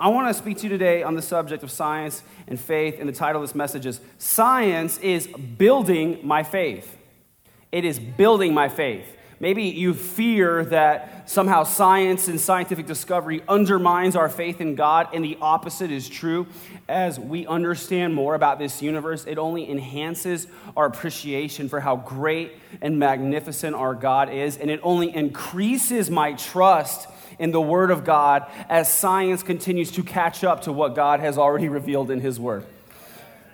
[0.00, 3.06] I want to speak to you today on the subject of science and faith, and
[3.06, 6.96] the title of this message is Science is Building My Faith.
[7.70, 9.04] It is building my faith.
[9.40, 15.22] Maybe you fear that somehow science and scientific discovery undermines our faith in God, and
[15.22, 16.46] the opposite is true.
[16.88, 20.46] As we understand more about this universe, it only enhances
[20.78, 26.32] our appreciation for how great and magnificent our God is, and it only increases my
[26.32, 27.06] trust
[27.40, 31.36] in the Word of God as science continues to catch up to what God has
[31.36, 32.64] already revealed in His Word.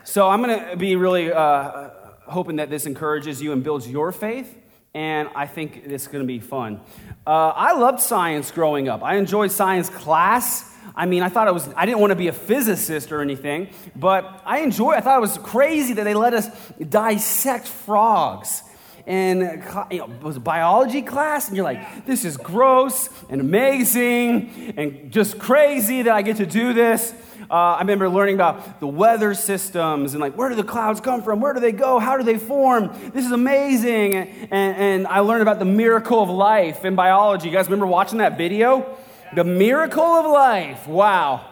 [0.04, 1.88] So I'm going to be really uh,
[2.26, 4.54] hoping that this encourages you and builds your faith
[4.96, 6.80] and I think it's going to be fun.
[7.26, 9.02] Uh, I loved science growing up.
[9.02, 10.73] I enjoyed science class.
[10.95, 13.68] I mean, I thought it was, I didn't want to be a physicist or anything,
[13.95, 16.48] but I enjoyed, I thought it was crazy that they let us
[16.78, 18.62] dissect frogs.
[19.06, 25.12] And you know, was biology class, and you're like, this is gross and amazing and
[25.12, 27.15] just crazy that I get to do this.
[27.48, 31.23] Uh, I remember learning about the weather systems and like, where do the clouds come
[31.23, 31.40] from?
[31.40, 32.01] Where do they go?
[32.01, 32.90] How do they form?
[33.15, 34.15] This is amazing.
[34.15, 37.48] And, and I learned about the miracle of life in biology.
[37.48, 38.96] You guys remember watching that video?
[39.35, 40.88] The miracle of life.
[40.88, 41.45] Wow.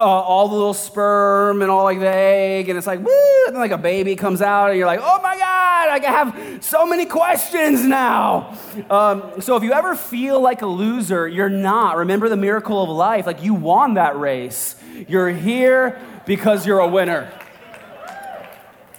[0.00, 3.54] Uh, all the little sperm and all like the egg, and it's like, woo, and
[3.54, 6.86] then like a baby comes out, and you're like, oh my God, I have so
[6.86, 8.58] many questions now.
[8.90, 11.96] Um, so if you ever feel like a loser, you're not.
[11.96, 13.26] Remember the miracle of life.
[13.26, 14.76] Like you won that race.
[15.08, 17.32] You're here because you're a winner.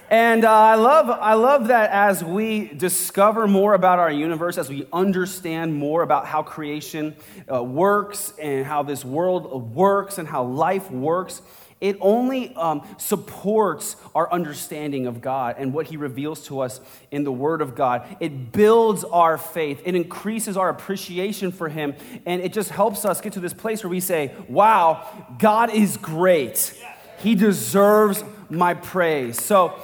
[0.08, 4.68] And uh, I, love, I love that as we discover more about our universe, as
[4.68, 7.16] we understand more about how creation
[7.52, 11.42] uh, works and how this world works and how life works,
[11.80, 17.24] it only um, supports our understanding of God and what He reveals to us in
[17.24, 18.16] the Word of God.
[18.20, 23.20] It builds our faith, it increases our appreciation for Him, and it just helps us
[23.20, 26.80] get to this place where we say, Wow, God is great.
[27.18, 29.42] He deserves my praise.
[29.42, 29.78] So,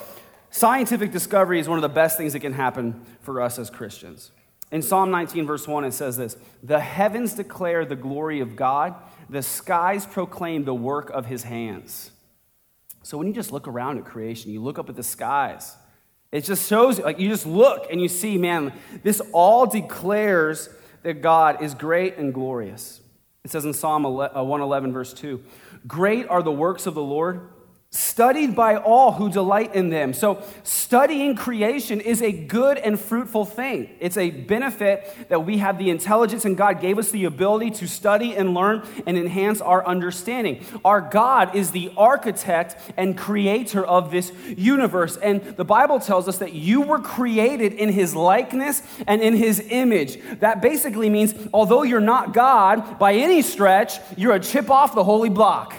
[0.53, 4.30] scientific discovery is one of the best things that can happen for us as Christians.
[4.70, 8.95] In Psalm 19, verse 1, it says this The heavens declare the glory of God
[9.29, 12.11] the skies proclaim the work of his hands.
[13.02, 15.74] So when you just look around at creation, you look up at the skies,
[16.30, 20.69] it just shows, you, like you just look and you see, man, this all declares
[21.02, 23.01] that God is great and glorious.
[23.45, 25.42] It says in Psalm 111, uh, verse 2
[25.86, 27.48] Great are the works of the Lord
[27.95, 30.14] studied by all who delight in them.
[30.14, 33.91] So, studying creation is a good and fruitful thing.
[34.01, 37.86] It's a benefit that we have the intelligence, and God gave us the ability to
[37.86, 40.64] study and learn and enhance our understanding.
[40.86, 45.19] Our God is the architect and creator of this universe.
[45.19, 49.63] And the Bible tells us that you were created in his likeness and in his
[49.69, 50.19] image.
[50.41, 55.05] That basically means, although you're not God by any stretch, you're a chip off the
[55.05, 55.75] holy block.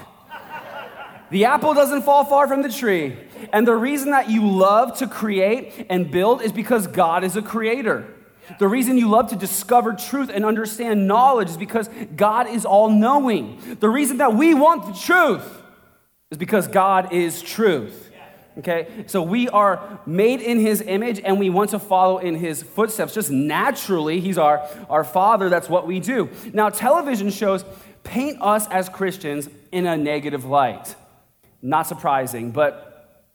[1.33, 3.17] The apple doesn't fall far from the tree.
[3.51, 7.41] And the reason that you love to create and build is because God is a
[7.41, 8.05] creator.
[8.59, 12.87] The reason you love to discover truth and understand knowledge is because God is all
[12.87, 13.77] knowing.
[13.79, 15.63] The reason that we want the truth
[16.29, 18.11] is because God is truth.
[18.59, 19.05] Okay?
[19.07, 23.11] So we are made in his image and we want to follow in his footsteps.
[23.11, 25.49] Just naturally, he's our, our father.
[25.49, 26.29] That's what we do.
[26.53, 27.65] Now, television shows
[28.03, 30.95] paint us as Christians in a negative light.
[31.63, 33.25] Not surprising, but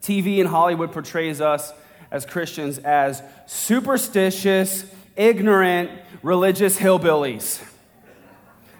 [0.00, 1.72] TV in Hollywood portrays us
[2.10, 4.84] as Christians as superstitious,
[5.16, 5.90] ignorant,
[6.22, 7.60] religious hillbillies.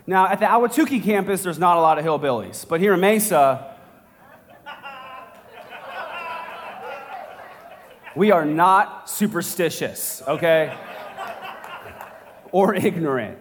[0.06, 3.74] Now, at the Ahwatukee campus, there's not a lot of hillbillies, but here in Mesa,
[8.14, 10.76] we are not superstitious, okay?
[12.52, 13.38] or ignorant.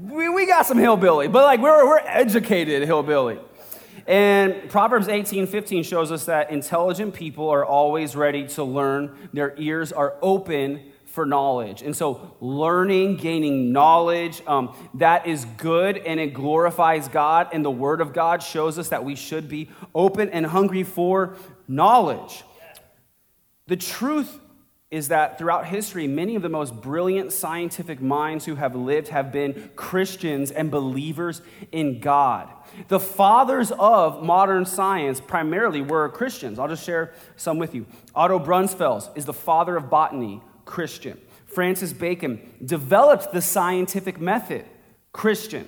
[0.00, 3.38] We, we got some hillbilly, but like we're, we're educated hillbilly.
[4.06, 9.54] And Proverbs 18 15 shows us that intelligent people are always ready to learn, their
[9.58, 11.82] ears are open for knowledge.
[11.82, 17.48] And so, learning, gaining knowledge, um, that is good and it glorifies God.
[17.52, 21.36] And the Word of God shows us that we should be open and hungry for
[21.68, 22.44] knowledge.
[23.66, 24.40] The truth
[24.92, 29.32] is that throughout history, many of the most brilliant scientific minds who have lived have
[29.32, 31.40] been Christians and believers
[31.72, 32.50] in God.
[32.88, 36.58] The fathers of modern science primarily were Christians.
[36.58, 37.86] I'll just share some with you.
[38.14, 41.18] Otto Brunfels is the father of botany, Christian.
[41.46, 44.66] Francis Bacon developed the scientific method,
[45.10, 45.66] Christian.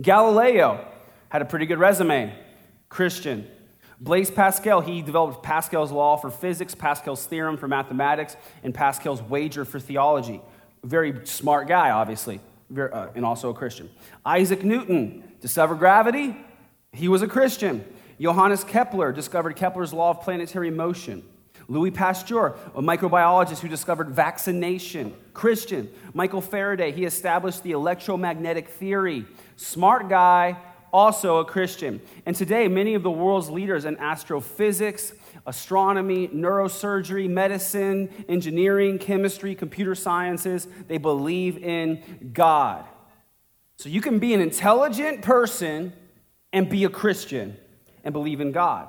[0.00, 0.86] Galileo
[1.28, 2.32] had a pretty good resume,
[2.88, 3.48] Christian.
[4.00, 9.64] Blaise Pascal, he developed Pascal's law for physics, Pascal's theorem for mathematics, and Pascal's wager
[9.64, 10.40] for theology.
[10.84, 12.40] Very smart guy, obviously,
[12.76, 13.90] uh, and also a Christian.
[14.24, 16.36] Isaac Newton discovered gravity,
[16.92, 17.84] He was a Christian.
[18.20, 21.24] Johannes Kepler discovered Kepler's law of planetary motion.
[21.68, 25.14] Louis Pasteur, a microbiologist who discovered vaccination.
[25.34, 25.90] Christian.
[26.14, 29.26] Michael Faraday, he established the electromagnetic theory.
[29.56, 30.56] Smart guy,
[30.92, 32.00] also a Christian.
[32.26, 35.12] And today, many of the world's leaders in astrophysics,
[35.46, 42.84] astronomy, neurosurgery, medicine, engineering, chemistry, computer sciences, they believe in God.
[43.76, 45.92] So you can be an intelligent person
[46.52, 47.56] and be a Christian
[48.02, 48.88] and believe in God.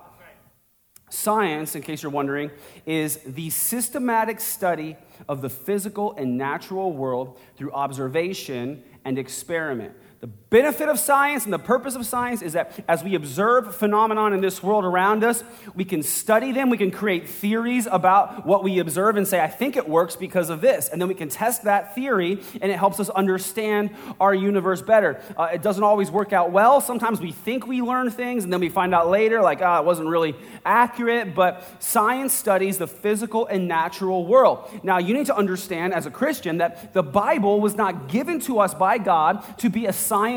[1.12, 2.52] Science, in case you're wondering,
[2.86, 4.95] is the systematic study
[5.28, 9.94] of the physical and natural world through observation and experiment.
[10.19, 14.34] The benefit of science and the purpose of science is that as we observe phenomenon
[14.34, 15.44] in this world around us,
[15.75, 19.48] we can study them, we can create theories about what we observe and say, I
[19.48, 20.90] think it works because of this.
[20.90, 25.22] And then we can test that theory and it helps us understand our universe better.
[25.38, 26.81] Uh, it doesn't always work out well.
[26.81, 29.81] Sometimes we think we learn things and then we find out later, like, ah, oh,
[29.81, 30.36] it wasn't really
[30.66, 31.36] accurate.
[31.36, 34.68] But science studies the physical and natural world.
[34.84, 38.60] Now, you need to understand as a Christian that the Bible was not given to
[38.60, 39.94] us by God to be a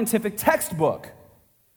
[0.07, 1.09] scientific textbook.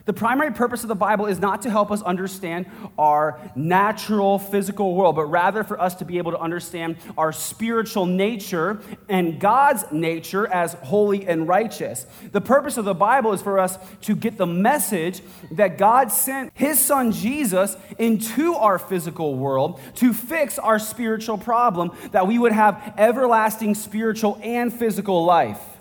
[0.06, 2.66] The primary purpose of the Bible is not to help us understand
[2.98, 8.06] our natural physical world, but rather for us to be able to understand our spiritual
[8.08, 8.80] nature
[9.10, 12.06] and God's nature as holy and righteous.
[12.32, 15.22] The purpose of the Bible is for us to get the message
[15.52, 21.92] that God sent his son Jesus into our physical world to fix our spiritual problem,
[22.12, 25.75] that we would have everlasting spiritual and physical life.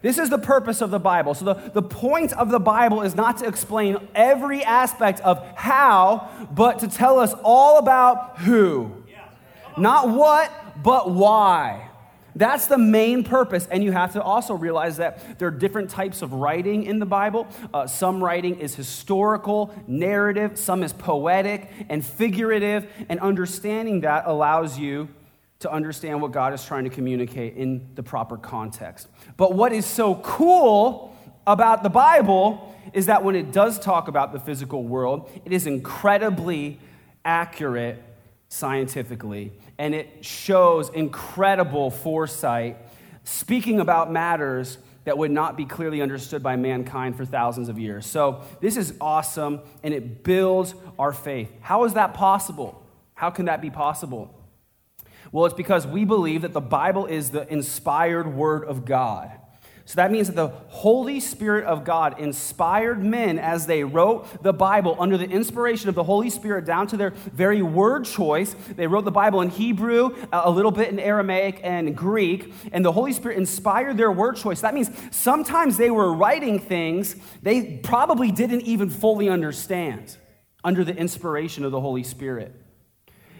[0.00, 1.34] This is the purpose of the Bible.
[1.34, 6.28] So, the, the point of the Bible is not to explain every aspect of how,
[6.52, 8.92] but to tell us all about who.
[9.76, 10.52] Not what,
[10.82, 11.88] but why.
[12.36, 13.66] That's the main purpose.
[13.68, 17.06] And you have to also realize that there are different types of writing in the
[17.06, 17.48] Bible.
[17.74, 22.88] Uh, some writing is historical, narrative, some is poetic and figurative.
[23.08, 25.08] And understanding that allows you
[25.60, 29.08] to understand what God is trying to communicate in the proper context.
[29.36, 31.16] But what is so cool
[31.46, 35.66] about the Bible is that when it does talk about the physical world, it is
[35.66, 36.78] incredibly
[37.24, 38.02] accurate
[38.48, 42.76] scientifically, and it shows incredible foresight,
[43.24, 48.06] speaking about matters that would not be clearly understood by mankind for thousands of years.
[48.06, 51.50] So, this is awesome, and it builds our faith.
[51.60, 52.84] How is that possible?
[53.14, 54.37] How can that be possible?
[55.32, 59.30] Well, it's because we believe that the Bible is the inspired word of God.
[59.88, 64.52] So that means that the Holy Spirit of God inspired men as they wrote the
[64.52, 68.54] Bible under the inspiration of the Holy Spirit down to their very word choice.
[68.76, 72.84] They wrote the Bible in Hebrew, uh, a little bit in Aramaic and Greek, and
[72.84, 74.60] the Holy Spirit inspired their word choice.
[74.60, 80.18] That means sometimes they were writing things they probably didn't even fully understand
[80.62, 82.54] under the inspiration of the Holy Spirit.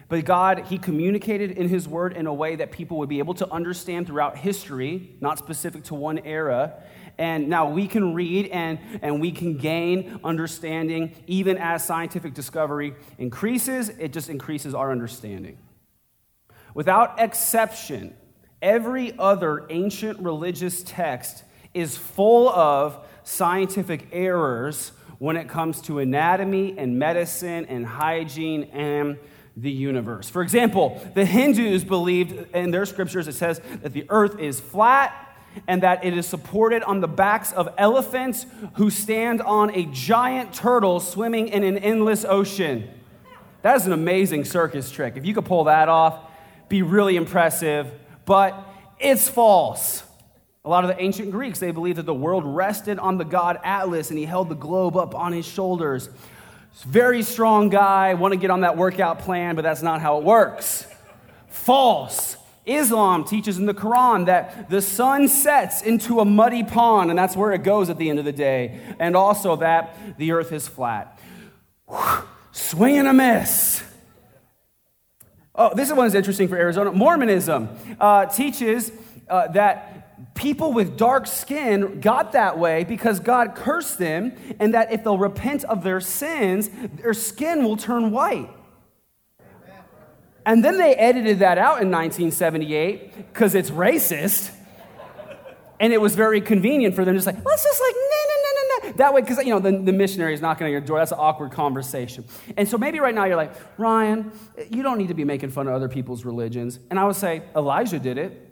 [0.08, 3.34] But God, He communicated in His Word in a way that people would be able
[3.34, 6.82] to understand throughout history, not specific to one era.
[7.18, 12.94] And now we can read and, and we can gain understanding even as scientific discovery
[13.18, 15.58] increases, it just increases our understanding.
[16.74, 18.14] Without exception,
[18.62, 21.44] every other ancient religious text
[21.74, 29.18] is full of scientific errors when it comes to anatomy and medicine and hygiene and
[29.60, 30.28] the universe.
[30.30, 35.24] For example, the Hindus believed in their scriptures, it says that the earth is flat
[35.66, 40.52] and that it is supported on the backs of elephants who stand on a giant
[40.52, 42.88] turtle swimming in an endless ocean.
[43.62, 45.16] That is an amazing circus trick.
[45.16, 46.20] If you could pull that off,
[46.68, 47.90] be really impressive,
[48.24, 48.54] but
[49.00, 50.04] it's false.
[50.64, 53.58] A lot of the ancient Greeks, they believed that the world rested on the god
[53.64, 56.10] Atlas and he held the globe up on his shoulders.
[56.84, 60.24] Very strong guy, want to get on that workout plan, but that's not how it
[60.24, 60.86] works.
[61.48, 62.36] False.
[62.66, 67.34] Islam teaches in the Quran that the sun sets into a muddy pond, and that's
[67.34, 68.78] where it goes at the end of the day.
[68.98, 71.18] And also that the earth is flat.
[71.88, 73.82] Whew, swing and a miss.
[75.54, 76.92] Oh, this one is interesting for Arizona.
[76.92, 78.92] Mormonism uh, teaches
[79.28, 79.97] uh, that
[80.34, 85.18] people with dark skin got that way because God cursed them, and that if they'll
[85.18, 86.70] repent of their sins,
[87.02, 88.50] their skin will turn white.
[90.46, 94.50] And then they edited that out in 1978 because it's racist.
[95.78, 98.50] And it was very convenient for them, just like, let's just like, no, no, no,
[98.54, 98.96] no, no.
[98.96, 100.98] That way, because, you know, the, the missionary is knocking on your door.
[100.98, 102.24] That's an awkward conversation.
[102.56, 104.32] And so maybe right now you're like, Ryan,
[104.70, 106.80] you don't need to be making fun of other people's religions.
[106.90, 108.47] And I would say, Elijah did it.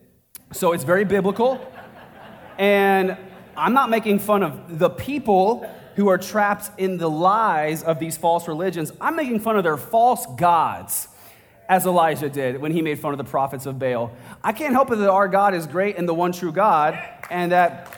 [0.52, 1.60] So it's very biblical.
[2.58, 3.16] And
[3.56, 8.16] I'm not making fun of the people who are trapped in the lies of these
[8.16, 8.92] false religions.
[9.00, 11.08] I'm making fun of their false gods,
[11.68, 14.12] as Elijah did when he made fun of the prophets of Baal.
[14.44, 16.98] I can't help it that our God is great and the one true God,
[17.30, 17.92] and that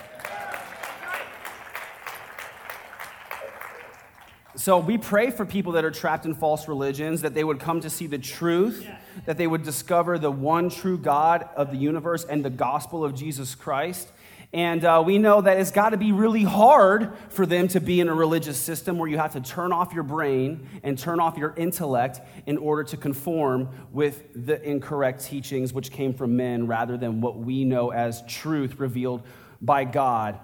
[4.58, 7.80] So we pray for people that are trapped in false religions that they would come
[7.80, 8.84] to see the truth,
[9.26, 13.14] that they would discover the one true God of the universe and the gospel of
[13.14, 14.08] Jesus Christ.
[14.52, 18.00] And uh, we know that it's got to be really hard for them to be
[18.00, 21.36] in a religious system where you have to turn off your brain and turn off
[21.36, 26.96] your intellect in order to conform with the incorrect teachings which came from men rather
[26.96, 29.22] than what we know as truth revealed
[29.60, 30.40] by God.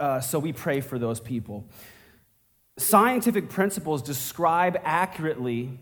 [0.00, 1.64] Uh, so we pray for those people.
[2.76, 5.78] Scientific principles describe accurately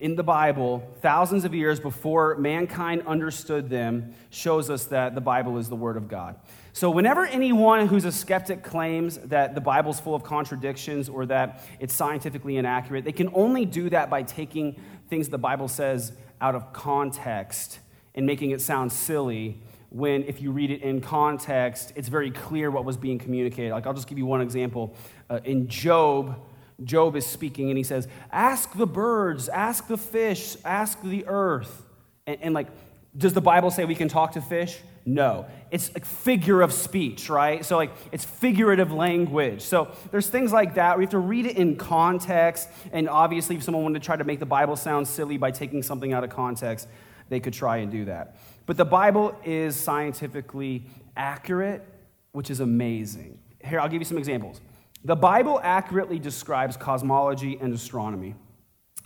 [0.00, 5.58] in the Bible, thousands of years before mankind understood them, shows us that the Bible
[5.58, 6.36] is the Word of God.
[6.72, 11.62] So, whenever anyone who's a skeptic claims that the Bible's full of contradictions or that
[11.80, 16.54] it's scientifically inaccurate, they can only do that by taking things the Bible says out
[16.54, 17.80] of context
[18.14, 22.70] and making it sound silly when, if you read it in context, it's very clear
[22.70, 23.72] what was being communicated.
[23.72, 24.94] Like, I'll just give you one example.
[25.28, 26.40] Uh, in Job,
[26.84, 31.82] Job is speaking and he says, Ask the birds, ask the fish, ask the earth.
[32.26, 32.68] And, and, like,
[33.16, 34.78] does the Bible say we can talk to fish?
[35.04, 35.46] No.
[35.70, 37.64] It's a figure of speech, right?
[37.64, 39.62] So, like, it's figurative language.
[39.62, 40.98] So, there's things like that.
[40.98, 42.68] We have to read it in context.
[42.92, 45.82] And obviously, if someone wanted to try to make the Bible sound silly by taking
[45.82, 46.88] something out of context,
[47.28, 48.36] they could try and do that.
[48.66, 50.84] But the Bible is scientifically
[51.16, 51.84] accurate,
[52.32, 53.38] which is amazing.
[53.64, 54.60] Here, I'll give you some examples.
[55.04, 58.34] The Bible accurately describes cosmology and astronomy.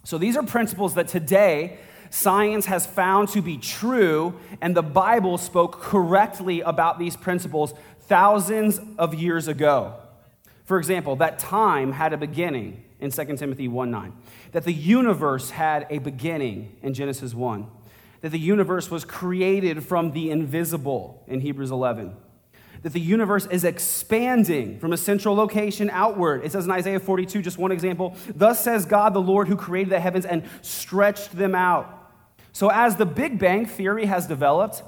[0.04, 1.78] So these are principles that today
[2.10, 8.80] science has found to be true, and the Bible spoke correctly about these principles thousands
[8.98, 9.94] of years ago.
[10.64, 14.12] For example, that time had a beginning in 2 Timothy 1 9,
[14.52, 17.66] that the universe had a beginning in Genesis 1
[18.24, 22.16] that the universe was created from the invisible in Hebrews 11.
[22.84, 26.44] That the universe is expanding from a central location outward.
[26.44, 29.90] It says in Isaiah 42, just one example, Thus says God the Lord who created
[29.90, 32.12] the heavens and stretched them out.
[32.52, 34.82] So as the Big Bang theory has developed,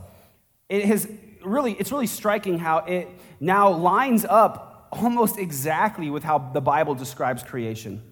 [0.69, 1.09] it has
[1.45, 3.09] really, it's really striking how it
[3.41, 8.03] now lines up almost exactly with how the Bible describes creation.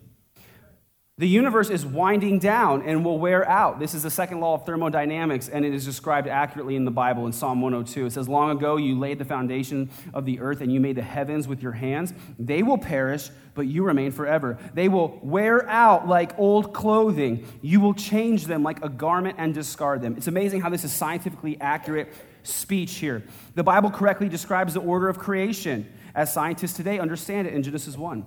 [1.16, 3.78] The universe is winding down and will wear out.
[3.78, 7.25] This is the second law of thermodynamics, and it is described accurately in the Bible
[7.26, 8.06] in Psalm 102.
[8.06, 11.02] It says, Long ago you laid the foundation of the earth, and you made the
[11.02, 12.12] heavens with your hands.
[12.37, 14.59] They will perish, but you remain forever.
[14.75, 17.47] They will wear out like old clothing.
[17.62, 20.16] You will change them like a garment and discard them.
[20.16, 23.23] It's amazing how this is scientifically accurate speech here.
[23.54, 27.97] The Bible correctly describes the order of creation as scientists today understand it in Genesis
[27.97, 28.26] 1.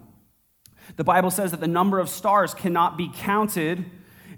[0.96, 3.86] The Bible says that the number of stars cannot be counted.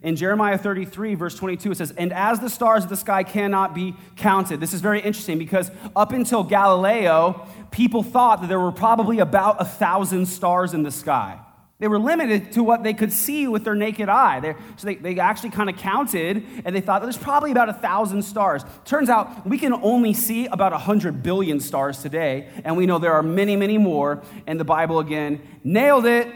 [0.02, 3.76] In Jeremiah 33, verse 22, it says, And as the stars of the sky cannot
[3.76, 4.60] be counted.
[4.60, 9.62] This is very interesting because up until Galileo, people thought that there were probably about
[9.62, 11.40] a thousand stars in the sky.
[11.80, 14.42] They were limited to what they could see with their naked eye.
[14.42, 17.74] They're, so they, they actually kind of counted and they thought there's probably about a
[17.74, 18.64] thousand stars.
[18.84, 23.00] Turns out we can only see about a hundred billion stars today, and we know
[23.00, 24.22] there are many, many more.
[24.46, 26.28] And the Bible again nailed it.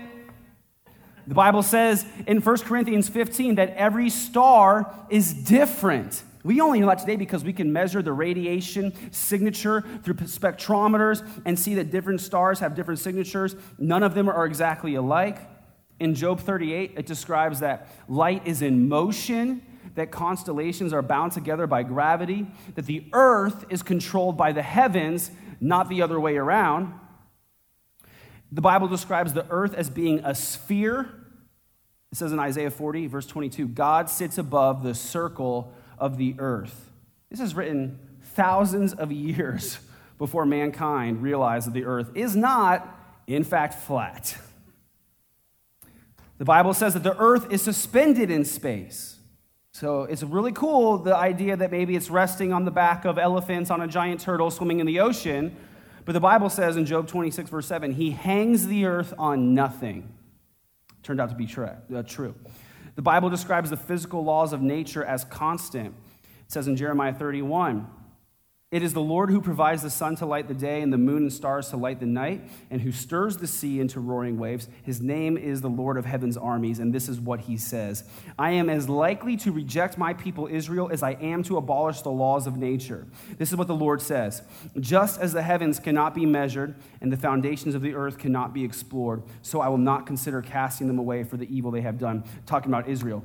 [1.28, 6.24] The Bible says in 1 Corinthians 15 that every star is different.
[6.44, 11.58] We only know that today because we can measure the radiation signature through spectrometers and
[11.58, 13.56] see that different stars have different signatures.
[13.78, 15.40] None of them are exactly alike.
[16.00, 19.62] In Job 38, it describes that light is in motion,
[19.96, 22.46] that constellations are bound together by gravity,
[22.76, 25.32] that the earth is controlled by the heavens,
[25.62, 26.94] not the other way around.
[28.52, 31.10] The Bible describes the earth as being a sphere.
[32.12, 36.92] It says in Isaiah 40, verse 22, God sits above the circle of the earth.
[37.30, 39.80] This is written thousands of years
[40.18, 42.88] before mankind realized that the earth is not,
[43.28, 44.38] in fact, flat.
[46.38, 49.18] The Bible says that the earth is suspended in space.
[49.72, 53.72] So it's really cool the idea that maybe it's resting on the back of elephants
[53.72, 55.56] on a giant turtle swimming in the ocean.
[56.06, 60.14] But the Bible says in Job 26, verse 7, he hangs the earth on nothing.
[61.02, 62.36] Turned out to be uh, true.
[62.96, 65.96] The Bible describes the physical laws of nature as constant.
[66.24, 67.88] It says in Jeremiah 31,
[68.74, 71.18] It is the Lord who provides the sun to light the day and the moon
[71.18, 74.68] and stars to light the night, and who stirs the sea into roaring waves.
[74.82, 78.04] His name is the Lord of heaven's armies, and this is what he says
[78.40, 82.10] I am as likely to reject my people Israel as I am to abolish the
[82.10, 83.06] laws of nature.
[83.38, 84.42] This is what the Lord says
[84.80, 88.64] Just as the heavens cannot be measured and the foundations of the earth cannot be
[88.64, 92.24] explored, so I will not consider casting them away for the evil they have done.
[92.48, 93.24] Talking about Israel.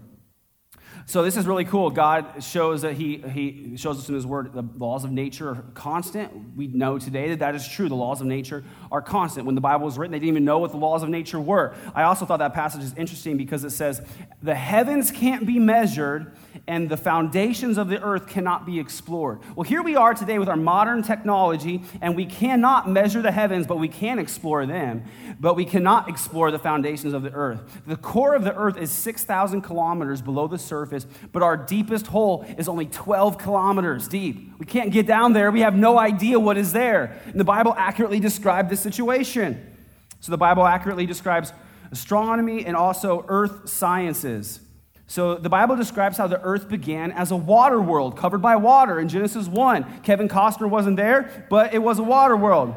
[1.06, 1.90] So this is really cool.
[1.90, 5.64] God shows that he, he shows us in his word the laws of nature are
[5.74, 6.56] constant.
[6.56, 7.88] We know today that that is true.
[7.88, 9.46] The laws of nature are constant.
[9.46, 11.74] When the Bible was written, they didn't even know what the laws of nature were.
[11.94, 14.02] I also thought that passage is interesting because it says
[14.42, 16.34] the heavens can't be measured
[16.66, 19.40] and the foundations of the earth cannot be explored.
[19.54, 23.66] Well, here we are today with our modern technology, and we cannot measure the heavens,
[23.66, 25.04] but we can explore them.
[25.40, 27.82] But we cannot explore the foundations of the earth.
[27.86, 30.87] The core of the earth is 6,000 kilometers below the surface,
[31.32, 34.52] but our deepest hole is only 12 kilometers deep.
[34.58, 35.50] We can't get down there.
[35.50, 37.20] We have no idea what is there.
[37.26, 39.76] And the Bible accurately described this situation.
[40.20, 41.52] So the Bible accurately describes
[41.90, 44.60] astronomy and also earth sciences.
[45.06, 49.00] So the Bible describes how the earth began as a water world covered by water
[49.00, 50.00] in Genesis 1.
[50.02, 52.74] Kevin Costner wasn't there, but it was a water world.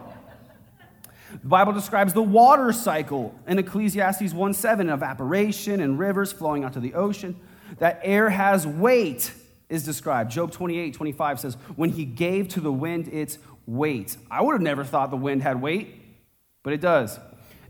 [1.41, 6.73] The Bible describes the water cycle in Ecclesiastes 1 7, evaporation and rivers flowing out
[6.73, 7.35] to the ocean.
[7.79, 9.33] That air has weight
[9.69, 10.31] is described.
[10.31, 14.17] Job 28 25 says, When he gave to the wind its weight.
[14.29, 15.95] I would have never thought the wind had weight,
[16.63, 17.19] but it does.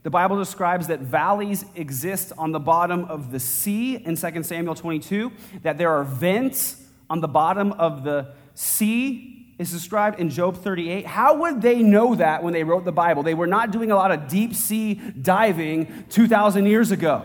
[0.03, 4.74] The Bible describes that valleys exist on the bottom of the sea in 2 Samuel
[4.74, 5.31] 22,
[5.62, 11.05] that there are vents on the bottom of the sea is described in Job 38.
[11.05, 13.22] How would they know that when they wrote the Bible?
[13.22, 17.24] They were not doing a lot of deep sea diving 2,000 years ago,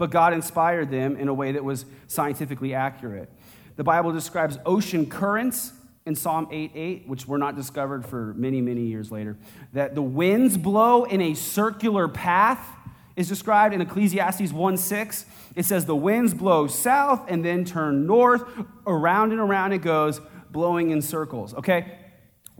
[0.00, 3.30] but God inspired them in a way that was scientifically accurate.
[3.76, 5.74] The Bible describes ocean currents
[6.06, 9.36] in Psalm 8 8, which were not discovered for many, many years later,
[9.74, 12.66] that the winds blow in a circular path
[13.14, 15.26] is described in Ecclesiastes 1 6.
[15.54, 18.42] It says the winds blow south and then turn north,
[18.86, 21.52] around and around it goes, blowing in circles.
[21.54, 21.99] Okay?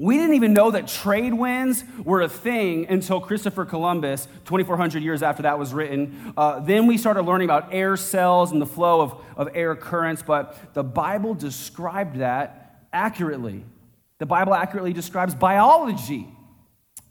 [0.01, 5.23] We didn't even know that trade winds were a thing until Christopher Columbus, 2,400 years
[5.23, 6.33] after that was written.
[6.39, 10.23] Uh, then we started learning about air cells and the flow of, of air currents,
[10.27, 13.63] but the Bible described that accurately.
[14.17, 16.27] The Bible accurately describes biology.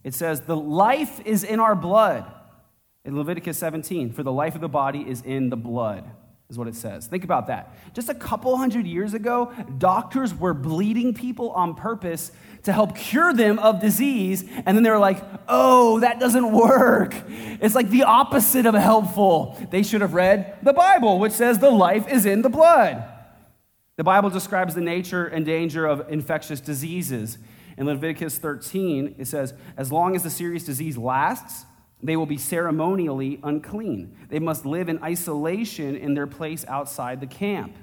[0.04, 2.26] It says, The life is in our blood.
[3.06, 6.10] In Leviticus 17, for the life of the body is in the blood,
[6.50, 7.06] is what it says.
[7.06, 7.78] Think about that.
[7.94, 12.32] Just a couple hundred years ago, doctors were bleeding people on purpose
[12.64, 14.44] to help cure them of disease.
[14.66, 17.14] And then they were like, oh, that doesn't work.
[17.28, 19.60] It's like the opposite of helpful.
[19.70, 23.04] They should have read the Bible, which says the life is in the blood.
[23.98, 27.38] The Bible describes the nature and danger of infectious diseases.
[27.78, 31.66] In Leviticus 13, it says, As long as the serious disease lasts,
[32.02, 34.16] they will be ceremonially unclean.
[34.30, 37.76] They must live in isolation in their place outside the camp.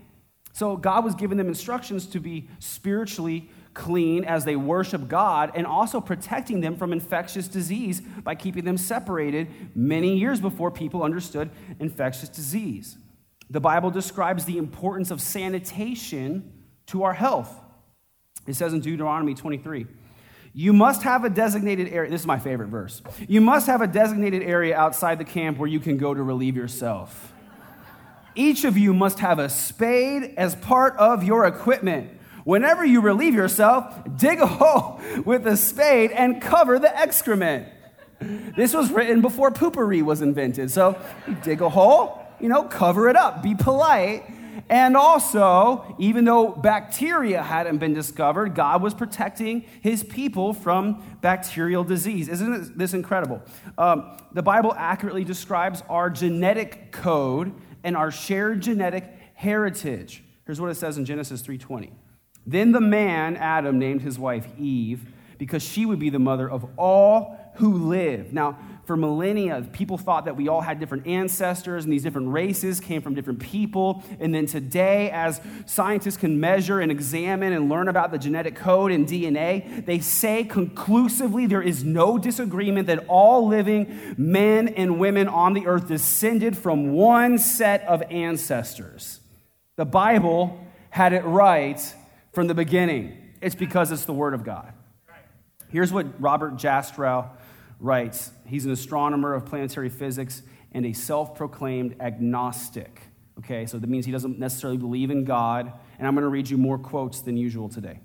[0.53, 5.67] So God was giving them instructions to be spiritually clean as they worship God and
[5.67, 11.51] also protecting them from infectious disease by keeping them separated many years before people understood
[11.79, 12.97] infectious disease.
[13.51, 16.53] The Bible describes the importance of sanitation
[16.87, 17.55] to our health.
[18.47, 19.87] It says in Deuteronomy 23,
[20.59, 22.11] you must have a designated area.
[22.11, 23.03] This is my favorite verse.
[23.29, 26.57] You must have a designated area outside the camp where you can go to relieve
[26.57, 27.35] yourself.
[28.35, 32.11] Each of you must have a spade as part of your equipment.
[32.45, 37.69] Whenever you relieve yourself, dig a hole with a spade and cover the excrement.
[38.57, 40.71] This was written before poopery was invented.
[40.71, 40.99] So
[41.43, 44.25] dig a hole, you know, cover it up, be polite.
[44.69, 51.85] And also, even though bacteria hadn't been discovered, God was protecting his people from bacterial
[51.85, 52.29] disease.
[52.29, 53.43] Isn't this incredible?
[53.79, 57.53] Um, the Bible accurately describes our genetic code
[57.85, 60.25] and our shared genetic heritage.
[60.45, 61.91] Here's what it says in Genesis 3:20.
[62.47, 66.67] Then the man Adam named his wife Eve because she would be the mother of
[66.77, 68.33] all who live.
[68.33, 72.79] Now, for millennia, people thought that we all had different ancestors and these different races
[72.79, 74.05] came from different people.
[74.21, 78.93] And then today, as scientists can measure and examine and learn about the genetic code
[78.93, 85.27] and DNA, they say conclusively there is no disagreement that all living men and women
[85.27, 89.21] on the earth descended from one set of ancestors.
[89.75, 91.81] The Bible had it right
[92.33, 93.35] from the beginning.
[93.43, 94.73] It's because it's the Word of God.
[95.69, 97.29] Here's what Robert Jastrow
[97.81, 103.01] writes he's an astronomer of planetary physics and a self proclaimed agnostic.
[103.39, 105.73] Okay, so that means he doesn't necessarily believe in God.
[105.99, 108.01] And I'm going to read you more quotes than usual today.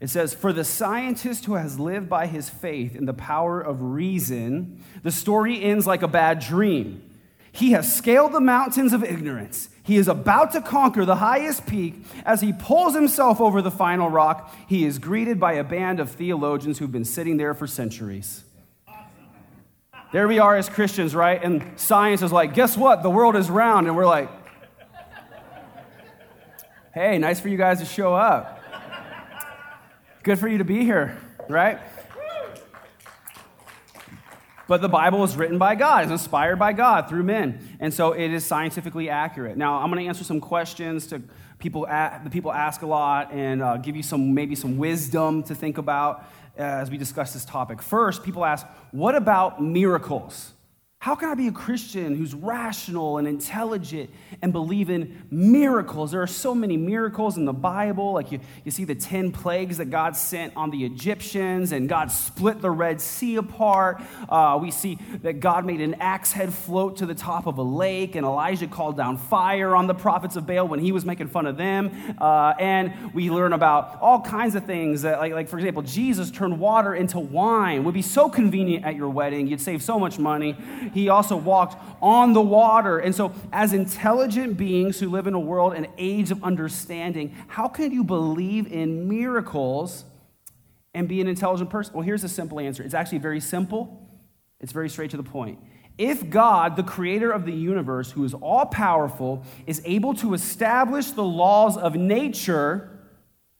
[0.00, 3.80] It says, For the scientist who has lived by his faith in the power of
[3.80, 7.02] reason, the story ends like a bad dream.
[7.52, 9.70] He has scaled the mountains of ignorance.
[9.82, 11.94] He is about to conquer the highest peak.
[12.26, 16.10] As he pulls himself over the final rock, he is greeted by a band of
[16.10, 18.44] theologians who've been sitting there for centuries.
[20.12, 21.42] There we are as Christians, right?
[21.42, 23.02] And science is like, guess what?
[23.02, 23.88] The world is round.
[23.88, 24.30] And we're like,
[26.94, 28.62] hey, nice for you guys to show up.
[30.22, 31.80] Good for you to be here, right?
[34.68, 37.76] But the Bible is written by God, it's inspired by God through men.
[37.78, 39.56] And so it is scientifically accurate.
[39.56, 41.22] Now, I'm going to answer some questions to
[41.58, 45.54] people, the people ask a lot and uh, give you some, maybe some wisdom to
[45.54, 46.24] think about
[46.58, 47.82] Uh, as we discuss this topic.
[47.82, 50.52] First, people ask, what about miracles?
[50.98, 54.10] How can I be a Christian who's rational and intelligent
[54.42, 56.10] and believe in miracles?
[56.10, 58.14] There are so many miracles in the Bible.
[58.14, 62.10] Like you, you see the 10 plagues that God sent on the Egyptians, and God
[62.10, 64.02] split the Red Sea apart.
[64.28, 67.62] Uh, we see that God made an axe head float to the top of a
[67.62, 71.28] lake, and Elijah called down fire on the prophets of Baal when he was making
[71.28, 71.92] fun of them.
[72.18, 75.02] Uh, and we learn about all kinds of things.
[75.02, 77.84] That, like, like, for example, Jesus turned water into wine.
[77.84, 79.46] Would be so convenient at your wedding.
[79.46, 80.56] You'd save so much money
[80.92, 82.98] he also walked on the water.
[82.98, 87.68] And so, as intelligent beings who live in a world and age of understanding, how
[87.68, 90.04] can you believe in miracles
[90.94, 91.94] and be an intelligent person?
[91.94, 94.08] Well, here's a simple answer it's actually very simple,
[94.60, 95.58] it's very straight to the point.
[95.98, 101.10] If God, the creator of the universe, who is all powerful, is able to establish
[101.12, 102.96] the laws of nature,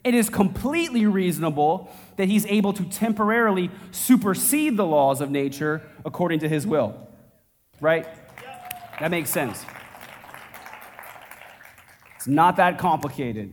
[0.05, 6.41] it is completely reasonable that he's able to temporarily supersede the laws of nature according
[6.41, 7.09] to his will.
[7.81, 8.07] Right?
[9.01, 9.65] That makes sense.
[12.17, 13.53] It's not that complicated.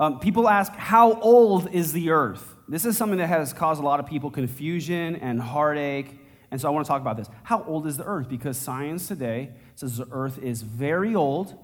[0.00, 2.54] Um, people ask, How old is the earth?
[2.68, 6.20] This is something that has caused a lot of people confusion and heartache.
[6.50, 7.28] And so I want to talk about this.
[7.42, 8.28] How old is the earth?
[8.28, 11.58] Because science today says the earth is very old,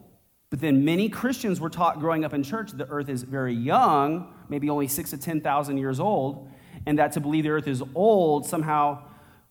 [0.50, 4.32] but then many Christians were taught growing up in church the earth is very young,
[4.48, 6.50] maybe only six to 10,000 years old,
[6.86, 9.02] and that to believe the earth is old somehow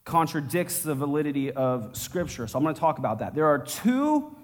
[0.06, 2.48] contradicts the validity of Scripture.
[2.48, 3.36] So I'm going to talk about that.
[3.36, 4.36] There are two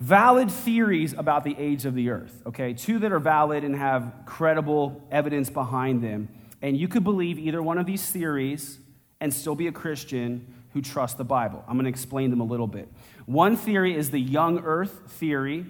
[0.00, 2.72] valid theories about the age of the earth, okay?
[2.72, 6.28] Two that are valid and have credible evidence behind them.
[6.62, 8.78] And you could believe either one of these theories
[9.20, 11.62] and still be a Christian who trusts the Bible.
[11.68, 12.88] I'm going to explain them a little bit.
[13.26, 15.66] One theory is the young earth theory,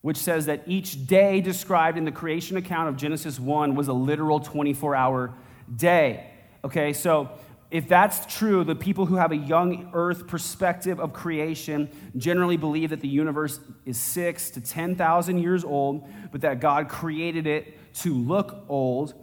[0.00, 3.92] which says that each day described in the creation account of Genesis 1 was a
[3.92, 5.34] literal 24 hour
[5.74, 6.30] day.
[6.64, 7.30] Okay, so
[7.70, 12.90] if that's true, the people who have a young earth perspective of creation generally believe
[12.90, 18.14] that the universe is six to 10,000 years old, but that God created it to
[18.14, 19.14] look old.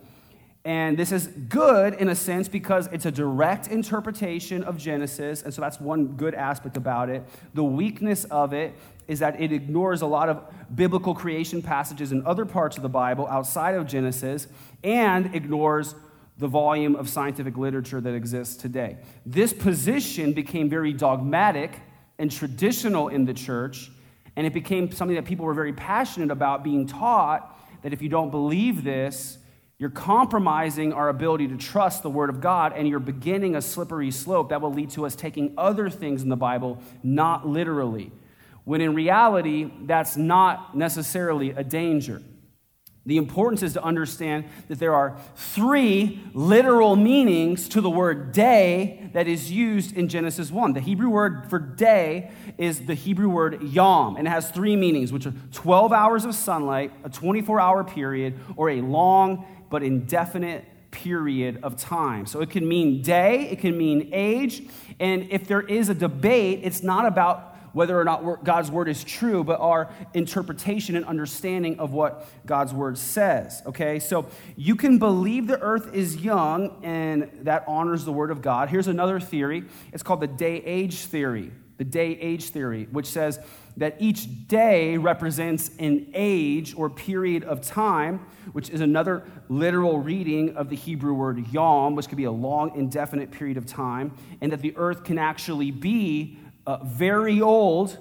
[0.66, 5.42] And this is good in a sense because it's a direct interpretation of Genesis.
[5.42, 7.24] And so that's one good aspect about it.
[7.54, 8.74] The weakness of it
[9.08, 10.42] is that it ignores a lot of
[10.74, 14.48] biblical creation passages in other parts of the Bible outside of Genesis
[14.84, 15.96] and ignores
[16.38, 18.98] the volume of scientific literature that exists today.
[19.26, 21.80] This position became very dogmatic
[22.18, 23.92] and traditional in the church,
[24.36, 28.10] and it became something that people were very passionate about being taught that if you
[28.10, 29.38] don't believe this,
[29.78, 34.12] you're compromising our ability to trust the Word of God, and you're beginning a slippery
[34.12, 38.12] slope that will lead to us taking other things in the Bible not literally.
[38.64, 42.22] When in reality, that's not necessarily a danger.
[43.06, 49.10] The importance is to understand that there are three literal meanings to the word day
[49.12, 50.72] that is used in Genesis 1.
[50.72, 55.12] The Hebrew word for day is the Hebrew word yom, and it has three meanings,
[55.12, 60.64] which are 12 hours of sunlight, a 24 hour period, or a long but indefinite
[60.92, 62.26] period of time.
[62.26, 64.64] So it can mean day, it can mean age,
[65.00, 69.04] and if there is a debate, it's not about whether or not God's word is
[69.04, 73.62] true, but our interpretation and understanding of what God's word says.
[73.66, 78.42] Okay, so you can believe the earth is young and that honors the word of
[78.42, 78.70] God.
[78.70, 81.52] Here's another theory it's called the day age theory.
[81.78, 83.40] The day age theory, which says
[83.78, 88.20] that each day represents an age or period of time,
[88.52, 92.76] which is another literal reading of the Hebrew word yom, which could be a long,
[92.76, 97.98] indefinite period of time, and that the earth can actually be uh, very old,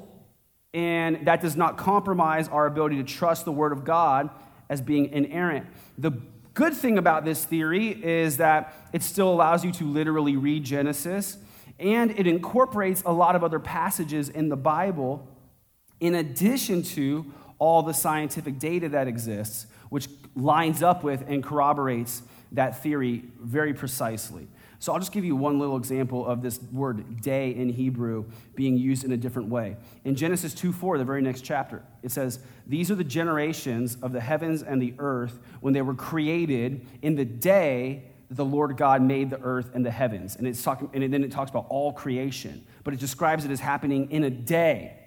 [0.75, 4.31] and that does not compromise our ability to trust the Word of God
[4.69, 5.67] as being inerrant.
[5.99, 6.13] The
[6.55, 11.39] good thing about this theory is that it still allows you to literally read Genesis,
[11.79, 15.27] and it incorporates a lot of other passages in the Bible
[16.01, 17.25] in addition to
[17.59, 23.73] all the scientific data that exists, which lines up with and corroborates that theory very
[23.73, 24.49] precisely.
[24.83, 28.25] So I'll just give you one little example of this word day in Hebrew
[28.57, 29.77] being used in a different way.
[30.05, 34.11] In Genesis 2 4, the very next chapter, it says, These are the generations of
[34.11, 38.77] the heavens and the earth when they were created in the day that the Lord
[38.77, 40.35] God made the earth and the heavens.
[40.35, 43.61] And, it's talking, and then it talks about all creation, but it describes it as
[43.61, 45.02] happening in a day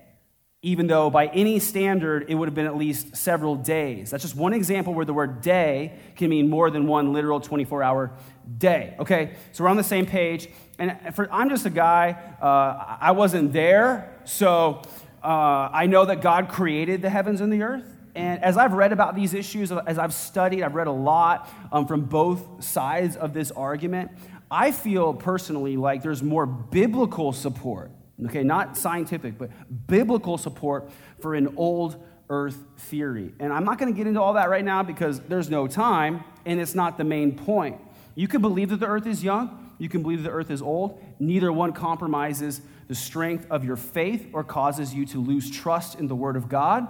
[0.65, 4.10] even though by any standard it would have been at least several days.
[4.10, 7.84] That's just one example where the word day can mean more than one literal 24
[7.84, 8.12] hour
[8.58, 8.95] day.
[8.97, 10.49] Okay, so we're on the same page.
[10.80, 14.82] And for, I'm just a guy, uh, I wasn't there, so
[15.23, 17.86] uh, I know that God created the heavens and the earth.
[18.15, 21.86] And as I've read about these issues, as I've studied, I've read a lot um,
[21.86, 24.10] from both sides of this argument.
[24.49, 27.91] I feel personally like there's more biblical support
[28.23, 29.49] Okay, not scientific, but
[29.88, 33.34] biblical support for an old earth theory.
[33.39, 36.23] And I'm not going to get into all that right now because there's no time
[36.45, 37.78] and it's not the main point.
[38.15, 41.01] You can believe that the earth is young, you can believe the earth is old.
[41.19, 46.08] Neither one compromises the strength of your faith or causes you to lose trust in
[46.08, 46.88] the word of God.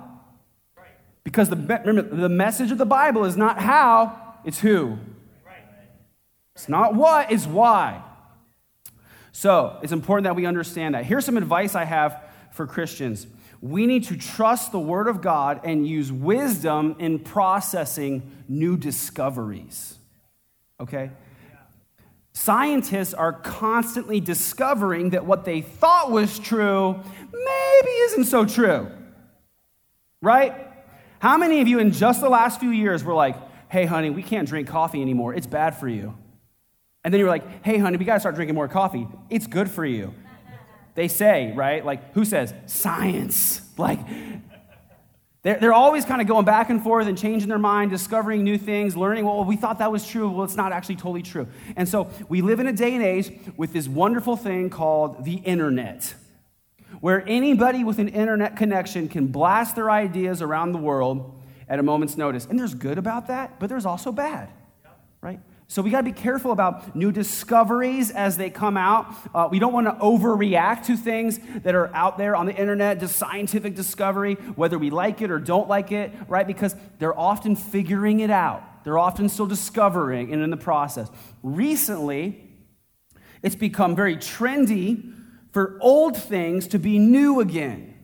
[1.23, 4.99] Because the, remember, the message of the Bible is not how, it's who.
[6.53, 8.03] It's not what, it's why.
[9.36, 11.04] So it's important that we understand that.
[11.04, 13.28] Here's some advice I have for Christians
[13.60, 19.98] we need to trust the Word of God and use wisdom in processing new discoveries.
[20.80, 21.12] Okay?
[22.32, 26.93] Scientists are constantly discovering that what they thought was true
[27.34, 28.89] maybe isn't so true.
[30.21, 30.56] Right?
[31.19, 33.36] How many of you in just the last few years were like,
[33.67, 35.34] hey, honey, we can't drink coffee anymore.
[35.34, 36.15] It's bad for you?
[37.05, 39.07] And then you're like, hey, honey, we got to start drinking more coffee.
[39.29, 40.11] It's good for you.
[40.95, 41.85] They say, right?
[41.85, 42.51] Like, who says?
[42.65, 43.61] Science.
[43.77, 43.99] Like,
[45.43, 48.57] they're, they're always kind of going back and forth and changing their mind, discovering new
[48.57, 50.31] things, learning, well, we thought that was true.
[50.31, 51.47] Well, it's not actually totally true.
[51.75, 55.35] And so we live in a day and age with this wonderful thing called the
[55.35, 56.15] internet,
[57.01, 61.39] where anybody with an internet connection can blast their ideas around the world
[61.69, 62.47] at a moment's notice.
[62.47, 64.49] And there's good about that, but there's also bad,
[65.21, 65.39] right?
[65.67, 69.13] So we got to be careful about new discoveries as they come out.
[69.34, 72.99] Uh, we don't want to overreact to things that are out there on the internet,
[72.99, 76.45] just scientific discovery, whether we like it or don't like it, right?
[76.45, 78.63] Because they're often figuring it out.
[78.84, 81.10] They're often still discovering and in the process.
[81.41, 82.47] Recently,
[83.41, 85.13] it's become very trendy
[85.51, 87.95] for old things to be new again.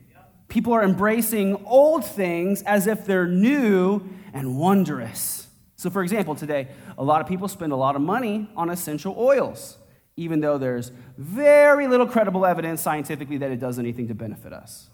[0.47, 4.01] People are embracing old things as if they're new
[4.33, 5.40] and wondrous.
[5.81, 9.15] So, for example, today, a lot of people spend a lot of money on essential
[9.17, 9.79] oils,
[10.15, 14.91] even though there's very little credible evidence scientifically that it does anything to benefit us.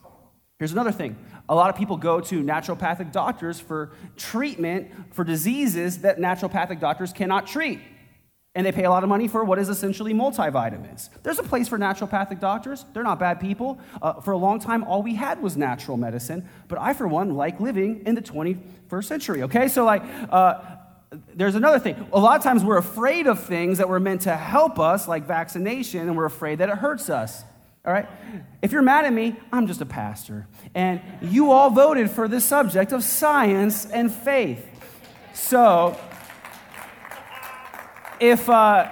[0.60, 1.18] Here's another thing
[1.50, 7.12] a lot of people go to naturopathic doctors for treatment for diseases that naturopathic doctors
[7.12, 7.82] cannot treat.
[8.58, 11.10] And they pay a lot of money for what is essentially multivitamins.
[11.22, 12.86] There's a place for naturopathic doctors.
[12.92, 13.78] They're not bad people.
[14.02, 16.50] Uh, for a long time, all we had was natural medicine.
[16.68, 19.68] But I, for one, like living in the 21st century, okay?
[19.68, 20.77] So, like, uh,
[21.36, 22.08] there's another thing.
[22.12, 25.26] A lot of times we're afraid of things that were meant to help us, like
[25.26, 27.44] vaccination, and we're afraid that it hurts us.
[27.86, 28.08] All right?
[28.62, 30.48] If you're mad at me, I'm just a pastor.
[30.76, 34.66] And you all voted for this subject of science and faith.
[35.34, 35.98] So,
[38.20, 38.92] if uh,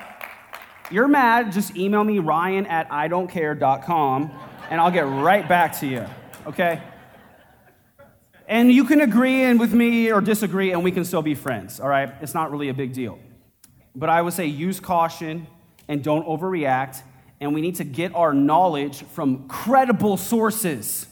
[0.89, 4.32] you're mad, just email me, ryan at idon'tcare.com,
[4.69, 6.06] and I'll get right back to you.
[6.47, 6.82] Okay?
[8.48, 11.90] And you can agree with me or disagree, and we can still be friends, all
[11.90, 12.14] right?
[12.22, 13.18] It's not really a big deal.
[13.96, 15.48] But I would say use caution
[15.88, 17.02] and don't overreact,
[17.40, 21.08] and we need to get our knowledge from credible sources.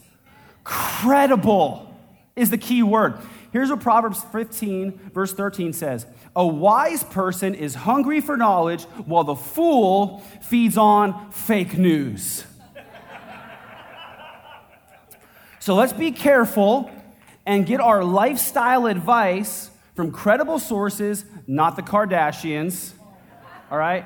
[0.64, 1.96] Credible
[2.36, 3.18] is the key word.
[3.52, 9.24] Here's what Proverbs 15, verse 13 says A wise person is hungry for knowledge, while
[9.24, 12.46] the fool feeds on fake news.
[15.60, 16.92] so let's be careful
[17.46, 22.94] and get our lifestyle advice from credible sources, not the Kardashians.
[23.70, 24.06] All right?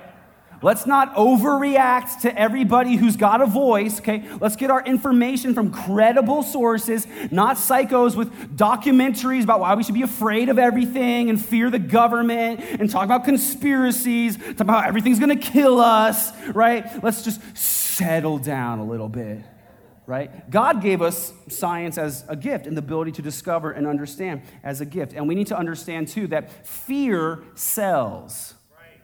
[0.64, 4.28] Let's not overreact to everybody who's got a voice, okay?
[4.42, 9.94] Let's get our information from credible sources, not psychos with documentaries about why we should
[9.94, 14.88] be afraid of everything and fear the government and talk about conspiracies, talk about how
[14.88, 17.04] everything's gonna kill us, right?
[17.04, 19.44] Let's just settle down a little bit
[20.08, 20.50] right?
[20.50, 24.82] God gave us science as a gift and the ability to discover and understand as
[24.82, 25.14] a gift.
[25.14, 28.56] And we need to understand too that fear sells.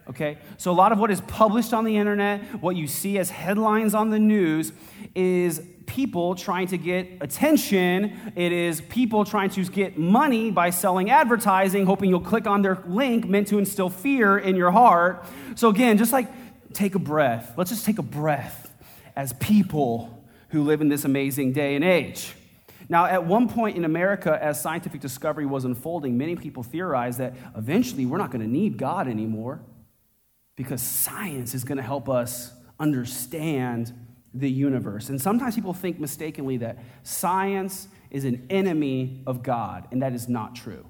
[0.10, 0.38] Okay?
[0.58, 3.94] So, a lot of what is published on the internet, what you see as headlines
[3.94, 4.74] on the news,
[5.14, 8.34] is people trying to get attention.
[8.36, 12.82] It is people trying to get money by selling advertising, hoping you'll click on their
[12.86, 15.26] link meant to instill fear in your heart.
[15.56, 16.28] So, again, just like
[16.74, 17.54] take a breath.
[17.58, 18.74] Let's just take a breath
[19.16, 20.23] as people
[20.54, 22.36] who live in this amazing day and age.
[22.88, 27.34] Now, at one point in America, as scientific discovery was unfolding, many people theorized that
[27.58, 29.62] eventually we're not going to need God anymore
[30.56, 33.92] because science is going to help us understand
[34.32, 35.10] the universe.
[35.10, 40.30] And sometimes people think mistakenly that science is an enemy of God, and that is
[40.30, 40.86] not true.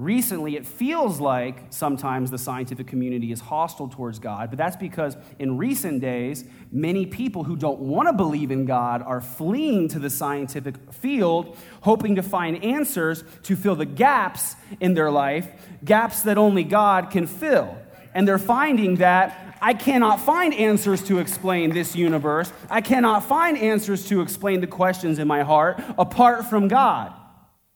[0.00, 5.14] Recently, it feels like sometimes the scientific community is hostile towards God, but that's because
[5.38, 9.98] in recent days, many people who don't want to believe in God are fleeing to
[9.98, 15.46] the scientific field, hoping to find answers to fill the gaps in their life,
[15.84, 17.76] gaps that only God can fill.
[18.14, 22.50] And they're finding that I cannot find answers to explain this universe.
[22.70, 27.12] I cannot find answers to explain the questions in my heart apart from God.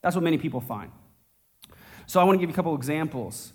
[0.03, 0.91] That's what many people find.
[2.07, 3.53] So I want to give you a couple examples.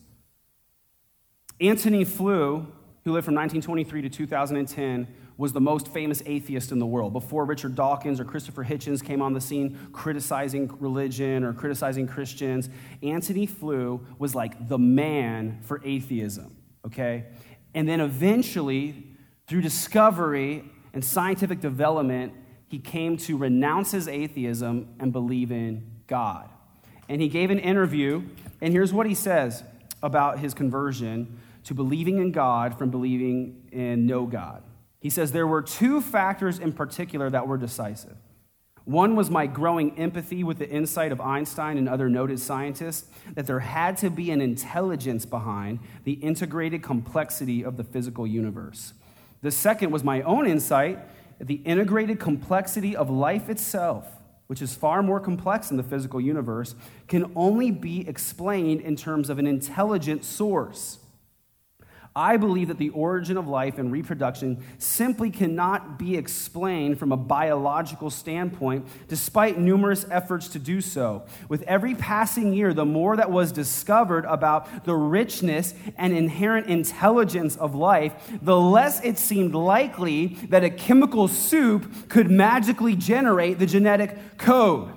[1.61, 2.67] Antony Flew,
[3.03, 5.07] who lived from 1923 to 2010,
[5.37, 7.13] was the most famous atheist in the world.
[7.13, 12.69] Before Richard Dawkins or Christopher Hitchens came on the scene criticizing religion or criticizing Christians,
[13.01, 17.27] Antony Flew was like the man for atheism, okay?
[17.73, 19.15] And then eventually,
[19.47, 22.33] through discovery and scientific development,
[22.67, 26.49] he came to renounce his atheism and believe in God.
[27.09, 28.23] And he gave an interview,
[28.61, 29.63] and here's what he says
[30.01, 34.63] about his conversion to believing in God from believing in no God.
[35.01, 38.15] He says, There were two factors in particular that were decisive.
[38.85, 43.45] One was my growing empathy with the insight of Einstein and other noted scientists that
[43.45, 48.93] there had to be an intelligence behind the integrated complexity of the physical universe.
[49.41, 50.99] The second was my own insight
[51.39, 54.05] the integrated complexity of life itself,
[54.49, 56.73] which is far more complex than the physical universe,
[57.07, 60.97] can only be explained in terms of an intelligent source.
[62.19, 67.17] I believe that the origin of life and reproduction simply cannot be explained from a
[67.17, 71.23] biological standpoint, despite numerous efforts to do so.
[71.47, 77.55] With every passing year, the more that was discovered about the richness and inherent intelligence
[77.55, 83.65] of life, the less it seemed likely that a chemical soup could magically generate the
[83.65, 84.91] genetic code.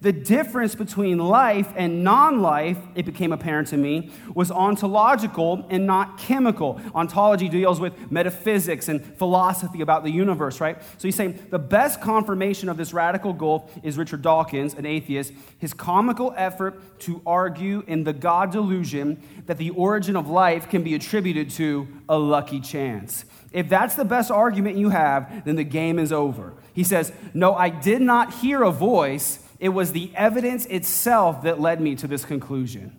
[0.00, 5.88] The difference between life and non life, it became apparent to me, was ontological and
[5.88, 6.80] not chemical.
[6.94, 10.80] Ontology deals with metaphysics and philosophy about the universe, right?
[10.98, 15.32] So he's saying the best confirmation of this radical goal is Richard Dawkins, an atheist,
[15.58, 20.84] his comical effort to argue in the God delusion that the origin of life can
[20.84, 23.24] be attributed to a lucky chance.
[23.50, 26.54] If that's the best argument you have, then the game is over.
[26.72, 31.60] He says, No, I did not hear a voice it was the evidence itself that
[31.60, 32.96] led me to this conclusion.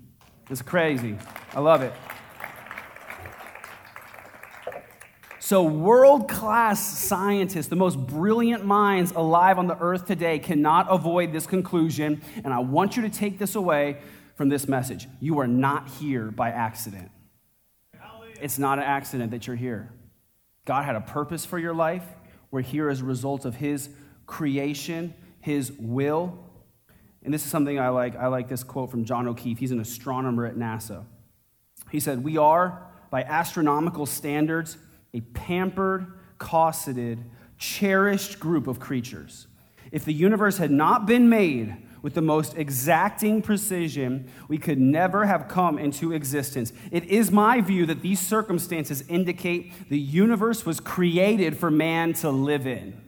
[0.50, 1.17] It's crazy.
[1.54, 1.93] I love it.
[5.39, 11.32] So, world class scientists, the most brilliant minds alive on the earth today, cannot avoid
[11.32, 12.22] this conclusion.
[12.43, 13.98] And I want you to take this away
[14.36, 15.08] from this message.
[15.19, 17.10] You are not here by accident.
[18.41, 19.91] It's not an accident that you're here.
[20.65, 22.04] God had a purpose for your life.
[22.52, 23.89] We're here as a result of His
[24.28, 26.38] creation, His will,
[27.23, 28.15] and this is something I like.
[28.15, 29.60] I like this quote from John O'Keefe.
[29.60, 31.05] He's an astronomer at NASA.
[31.91, 34.77] He said, We are, by astronomical standards,
[35.13, 37.25] a pampered, cosseted,
[37.58, 39.47] cherished group of creatures.
[39.91, 45.25] If the universe had not been made with the most exacting precision, we could never
[45.25, 46.71] have come into existence.
[46.91, 52.29] It is my view that these circumstances indicate the universe was created for man to
[52.29, 53.01] live in,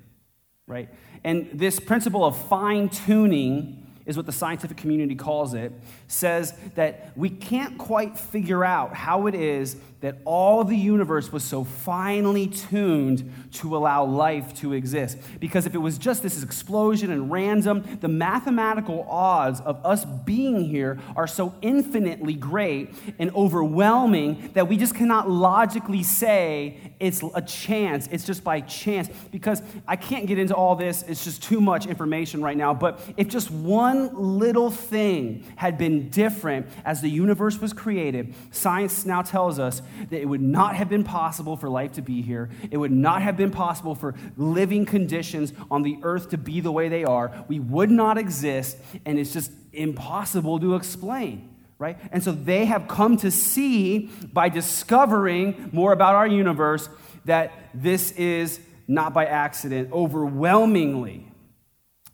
[0.67, 0.89] right?
[1.23, 5.71] And this principle of fine tuning is what the scientific community calls it,
[6.07, 11.31] says that we can't quite figure out how it is that all of the universe
[11.31, 15.17] was so finely tuned to allow life to exist.
[15.39, 20.65] Because if it was just this explosion and random, the mathematical odds of us being
[20.65, 27.41] here are so infinitely great and overwhelming that we just cannot logically say it's a
[27.41, 29.07] chance, it's just by chance.
[29.31, 32.73] Because I can't get into all this, it's just too much information right now.
[32.73, 39.05] But if just one little thing had been different as the universe was created, science
[39.05, 42.49] now tells us that it would not have been possible for life to be here.
[42.69, 46.71] It would not have been possible for living conditions on the earth to be the
[46.71, 47.45] way they are.
[47.47, 51.49] We would not exist, and it's just impossible to explain
[51.81, 51.97] right?
[52.11, 56.87] And so they have come to see by discovering more about our universe
[57.25, 61.30] that this is not by accident, overwhelmingly.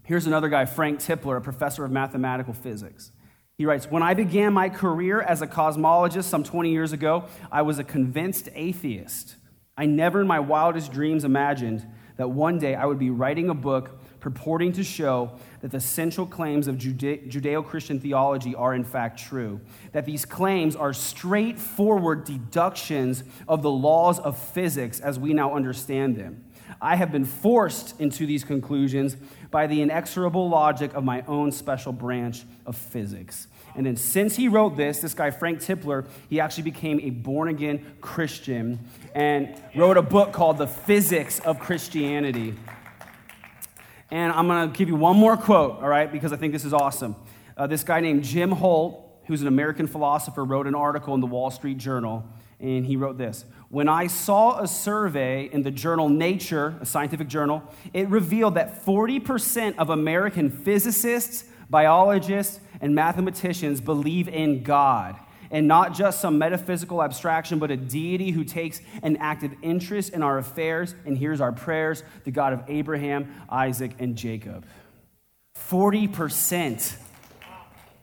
[0.07, 3.11] Here's another guy, Frank Tipler, a professor of mathematical physics.
[3.57, 7.63] He writes When I began my career as a cosmologist some 20 years ago, I
[7.63, 9.35] was a convinced atheist.
[9.75, 11.85] I never in my wildest dreams imagined
[12.15, 16.25] that one day I would be writing a book purporting to show that the central
[16.25, 19.59] claims of Judeo Christian theology are in fact true,
[19.91, 26.15] that these claims are straightforward deductions of the laws of physics as we now understand
[26.15, 26.45] them.
[26.81, 29.15] I have been forced into these conclusions
[29.49, 33.47] by the inexorable logic of my own special branch of physics.
[33.75, 37.47] And then, since he wrote this, this guy, Frank Tipler, he actually became a born
[37.47, 38.79] again Christian
[39.13, 42.55] and wrote a book called The Physics of Christianity.
[44.09, 46.65] And I'm going to give you one more quote, all right, because I think this
[46.65, 47.15] is awesome.
[47.55, 51.27] Uh, this guy named Jim Holt, who's an American philosopher, wrote an article in the
[51.27, 52.25] Wall Street Journal,
[52.59, 57.27] and he wrote this When I saw a survey in the journal Nature, a scientific
[57.27, 65.17] journal, it revealed that 40% of American physicists, biologists, and mathematicians believe in God.
[65.49, 70.21] And not just some metaphysical abstraction, but a deity who takes an active interest in
[70.21, 74.65] our affairs and hears our prayers, the God of Abraham, Isaac, and Jacob.
[75.69, 76.97] 40%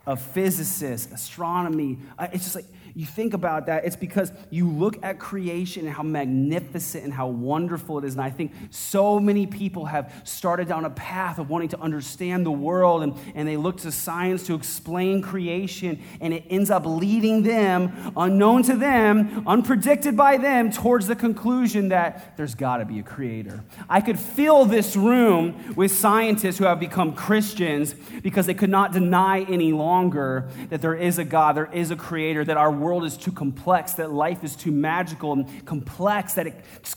[0.07, 5.03] of physicists, astronomy, uh, it's just like you think about that, it's because you look
[5.03, 8.15] at creation and how magnificent and how wonderful it is.
[8.15, 12.47] And I think so many people have started down a path of wanting to understand
[12.47, 16.87] the world and, and they look to science to explain creation, and it ends up
[16.87, 22.85] leading them, unknown to them, unpredicted by them, towards the conclusion that there's got to
[22.85, 23.65] be a creator.
[23.89, 28.93] I could fill this room with scientists who have become Christians because they could not
[28.93, 33.05] deny any longer that there is a God, there is a creator, that our world
[33.05, 36.55] is too complex, that life is too magical and complex, that it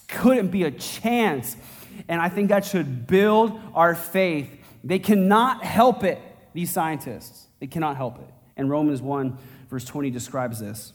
[0.09, 1.55] couldn't be a chance.
[2.09, 4.49] And I think that should build our faith.
[4.83, 6.19] They cannot help it,
[6.53, 7.47] these scientists.
[7.59, 8.29] They cannot help it.
[8.57, 9.37] And Romans 1,
[9.69, 10.91] verse 20 describes this.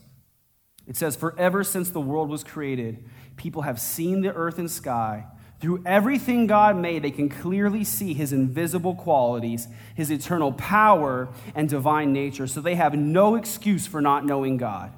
[0.86, 3.02] It says, For ever since the world was created,
[3.36, 5.24] people have seen the earth and sky.
[5.62, 11.68] Through everything God made, they can clearly see his invisible qualities, his eternal power, and
[11.68, 12.48] divine nature.
[12.48, 14.92] So they have no excuse for not knowing God.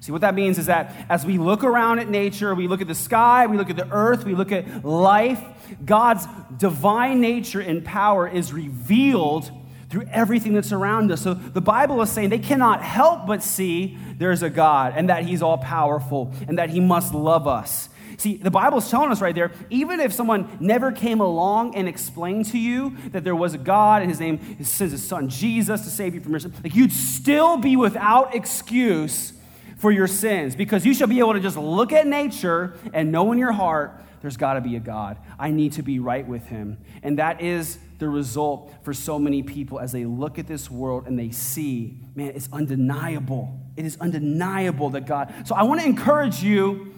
[0.00, 2.88] See, what that means is that as we look around at nature, we look at
[2.88, 5.44] the sky, we look at the earth, we look at life,
[5.84, 6.26] God's
[6.56, 9.50] divine nature and power is revealed
[9.90, 11.20] through everything that's around us.
[11.20, 15.26] So the Bible is saying they cannot help but see there's a God and that
[15.26, 17.90] He's all powerful and that He must love us
[18.22, 22.46] See, the Bible's telling us right there, even if someone never came along and explained
[22.52, 25.90] to you that there was a God and his name is his son Jesus to
[25.90, 29.32] save you from your sin, like you'd still be without excuse
[29.76, 33.32] for your sins because you should be able to just look at nature and know
[33.32, 35.18] in your heart there's got to be a God.
[35.36, 36.78] I need to be right with him.
[37.02, 41.08] And that is the result for so many people as they look at this world
[41.08, 43.58] and they see, man, it's undeniable.
[43.76, 45.34] It is undeniable that God.
[45.44, 46.94] So I want to encourage you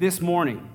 [0.00, 0.68] this morning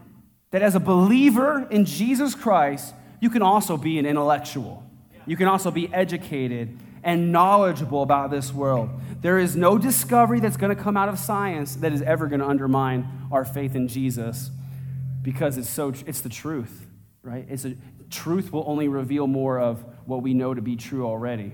[0.52, 4.84] that as a believer in Jesus Christ, you can also be an intellectual.
[5.26, 8.90] You can also be educated and knowledgeable about this world.
[9.22, 12.40] There is no discovery that's going to come out of science that is ever going
[12.40, 14.50] to undermine our faith in Jesus
[15.22, 16.86] because it's so it's the truth,
[17.24, 17.46] right?
[17.50, 17.76] It's a
[18.10, 21.54] truth will only reveal more of what we know to be true already.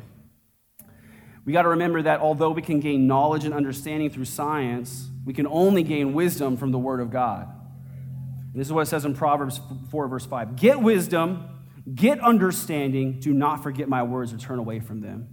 [1.46, 5.34] We got to remember that although we can gain knowledge and understanding through science, we
[5.34, 7.48] can only gain wisdom from the word of God.
[8.54, 11.48] This is what it says in Proverbs 4, verse 5 Get wisdom,
[11.94, 15.30] get understanding, do not forget my words or turn away from them.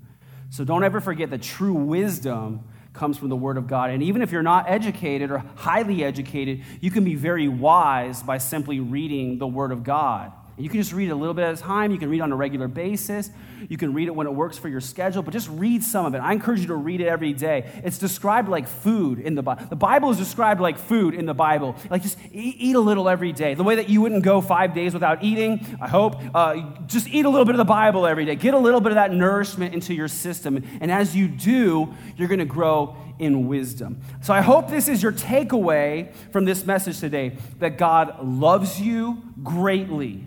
[0.50, 3.90] So don't ever forget that true wisdom comes from the Word of God.
[3.90, 8.38] And even if you're not educated or highly educated, you can be very wise by
[8.38, 10.32] simply reading the Word of God.
[10.58, 11.92] You can just read a little bit at a time.
[11.92, 13.30] You can read on a regular basis.
[13.68, 16.14] You can read it when it works for your schedule, but just read some of
[16.14, 16.18] it.
[16.18, 17.70] I encourage you to read it every day.
[17.84, 19.66] It's described like food in the Bible.
[19.66, 21.76] The Bible is described like food in the Bible.
[21.90, 23.54] Like just eat, a little every day.
[23.54, 27.24] The way that you wouldn't go five days without eating, I hope, uh, just eat
[27.24, 28.36] a little bit of the Bible every day.
[28.36, 30.62] Get a little bit of that nourishment into your system.
[30.80, 34.00] And as you do, you're going to grow in wisdom.
[34.22, 39.22] So I hope this is your takeaway from this message today that God loves you
[39.42, 40.24] greatly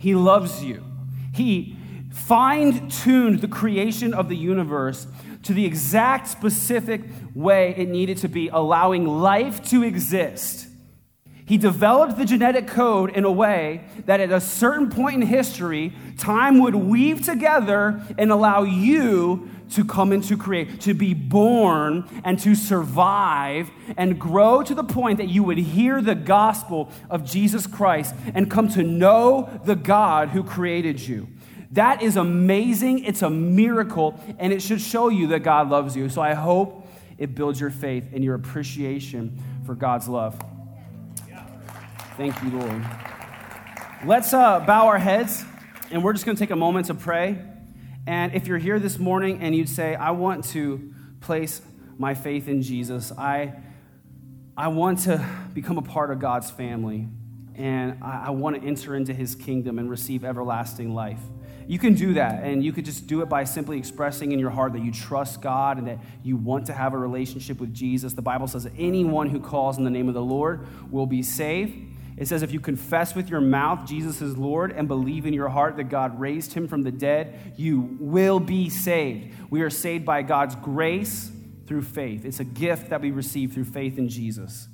[0.00, 0.82] he loves you.
[1.34, 1.76] He
[2.10, 5.06] fine tuned the creation of the universe
[5.42, 7.02] to the exact specific
[7.34, 10.68] way it needed to be, allowing life to exist.
[11.50, 15.92] He developed the genetic code in a way that at a certain point in history,
[16.16, 22.38] time would weave together and allow you to come into create, to be born and
[22.38, 27.66] to survive and grow to the point that you would hear the gospel of Jesus
[27.66, 31.26] Christ and come to know the God who created you.
[31.72, 33.02] That is amazing.
[33.02, 36.10] It's a miracle, and it should show you that God loves you.
[36.10, 36.86] So I hope
[37.18, 40.40] it builds your faith and your appreciation for God's love.
[42.20, 42.84] Thank you, Lord.
[44.04, 45.42] Let's uh, bow our heads,
[45.90, 47.38] and we're just going to take a moment to pray.
[48.06, 50.92] And if you're here this morning and you'd say, I want to
[51.22, 51.62] place
[51.96, 53.54] my faith in Jesus, I,
[54.54, 57.08] I want to become a part of God's family,
[57.54, 61.20] and I, I want to enter into his kingdom and receive everlasting life.
[61.66, 64.50] You can do that, and you could just do it by simply expressing in your
[64.50, 68.12] heart that you trust God and that you want to have a relationship with Jesus.
[68.12, 71.89] The Bible says anyone who calls in the name of the Lord will be saved.
[72.20, 75.48] It says, if you confess with your mouth Jesus is Lord and believe in your
[75.48, 79.34] heart that God raised him from the dead, you will be saved.
[79.48, 81.32] We are saved by God's grace
[81.66, 82.26] through faith.
[82.26, 84.68] It's a gift that we receive through faith in Jesus.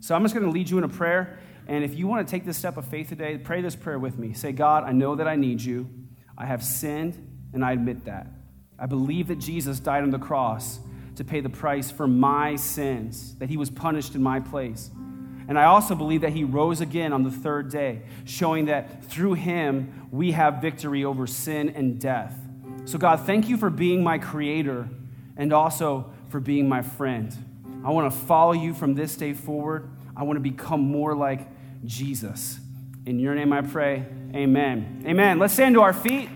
[0.00, 1.38] So I'm just going to lead you in a prayer.
[1.66, 4.18] And if you want to take this step of faith today, pray this prayer with
[4.18, 4.32] me.
[4.32, 5.90] Say, God, I know that I need you.
[6.38, 8.28] I have sinned, and I admit that.
[8.78, 10.78] I believe that Jesus died on the cross
[11.16, 14.90] to pay the price for my sins, that he was punished in my place.
[15.48, 19.34] And I also believe that he rose again on the third day, showing that through
[19.34, 22.36] him we have victory over sin and death.
[22.84, 24.88] So, God, thank you for being my creator
[25.36, 27.34] and also for being my friend.
[27.84, 29.88] I want to follow you from this day forward.
[30.16, 31.46] I want to become more like
[31.84, 32.58] Jesus.
[33.04, 34.06] In your name I pray.
[34.34, 35.04] Amen.
[35.06, 35.38] Amen.
[35.38, 36.28] Let's stand to our feet.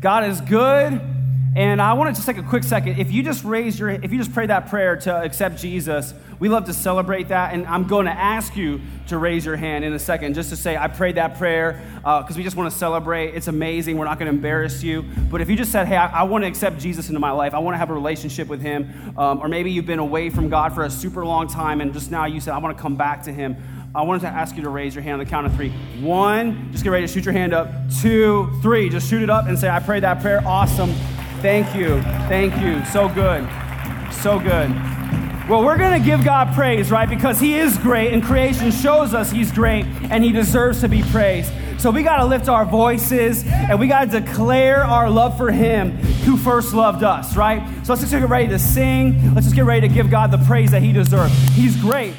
[0.00, 1.09] God is good.
[1.56, 3.00] And I want to just take a quick second.
[3.00, 6.48] If you just raise your, if you just pray that prayer to accept Jesus, we
[6.48, 7.52] love to celebrate that.
[7.52, 10.56] And I'm going to ask you to raise your hand in a second just to
[10.56, 13.34] say, I prayed that prayer because uh, we just want to celebrate.
[13.34, 13.98] It's amazing.
[13.98, 15.04] We're not going to embarrass you.
[15.28, 17.52] But if you just said, hey, I, I, want to accept Jesus into my life,
[17.52, 20.50] I want to have a relationship with him, um, or maybe you've been away from
[20.50, 22.94] God for a super long time and just now you said, I want to come
[22.94, 23.56] back to him.
[23.92, 25.70] I wanted to ask you to raise your hand on the count of three.
[26.00, 27.68] One, just get ready to shoot your hand up.
[28.00, 30.40] Two, three, just shoot it up and say, I prayed that prayer.
[30.46, 30.94] Awesome.
[31.40, 32.02] Thank you.
[32.28, 32.84] Thank you.
[32.86, 33.48] So good.
[34.12, 34.70] So good.
[35.48, 37.08] Well, we're going to give God praise, right?
[37.08, 41.02] Because He is great, and creation shows us He's great, and He deserves to be
[41.02, 41.52] praised.
[41.80, 45.50] So we got to lift our voices and we got to declare our love for
[45.50, 45.92] Him
[46.26, 47.66] who first loved us, right?
[47.86, 49.34] So let's just get ready to sing.
[49.34, 51.32] Let's just get ready to give God the praise that He deserves.
[51.54, 52.12] He's great.